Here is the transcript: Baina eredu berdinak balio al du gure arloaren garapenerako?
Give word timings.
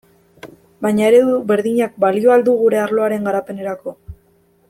Baina 0.85 1.03
eredu 1.09 1.35
berdinak 1.51 1.93
balio 2.05 2.33
al 2.37 2.45
du 2.49 2.57
gure 2.63 2.81
arloaren 2.85 3.29
garapenerako? 3.31 3.95